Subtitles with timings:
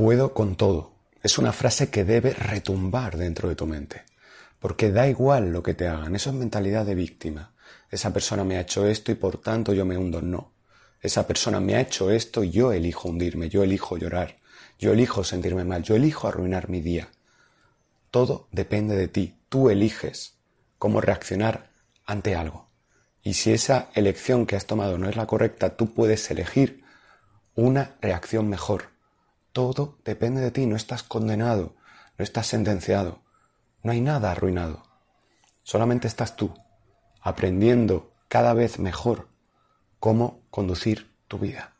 [0.00, 0.94] Puedo con todo.
[1.22, 4.04] Es una frase que debe retumbar dentro de tu mente.
[4.58, 6.16] Porque da igual lo que te hagan.
[6.16, 7.52] Eso es mentalidad de víctima.
[7.90, 10.22] Esa persona me ha hecho esto y por tanto yo me hundo.
[10.22, 10.52] No.
[11.02, 14.38] Esa persona me ha hecho esto y yo elijo hundirme, yo elijo llorar,
[14.78, 17.10] yo elijo sentirme mal, yo elijo arruinar mi día.
[18.10, 19.36] Todo depende de ti.
[19.50, 20.38] Tú eliges
[20.78, 21.72] cómo reaccionar
[22.06, 22.70] ante algo.
[23.22, 26.84] Y si esa elección que has tomado no es la correcta, tú puedes elegir
[27.54, 28.98] una reacción mejor.
[29.52, 31.74] Todo depende de ti, no estás condenado,
[32.16, 33.22] no estás sentenciado,
[33.82, 34.82] no hay nada arruinado.
[35.62, 36.54] Solamente estás tú,
[37.20, 39.28] aprendiendo cada vez mejor
[39.98, 41.76] cómo conducir tu vida.